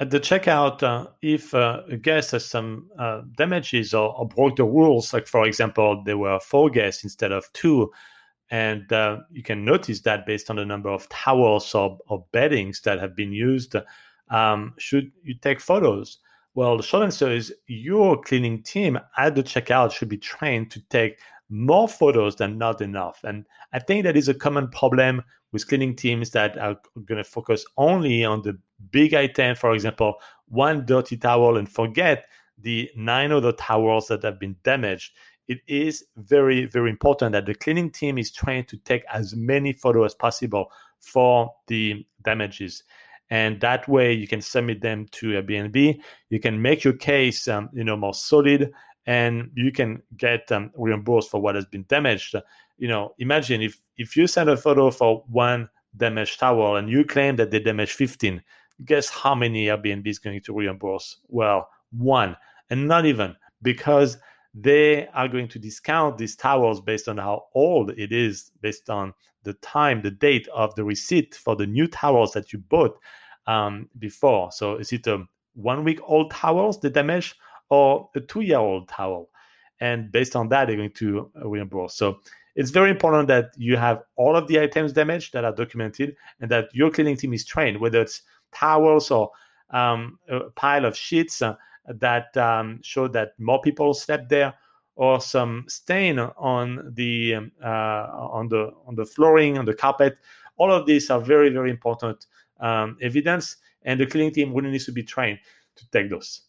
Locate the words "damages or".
3.36-4.16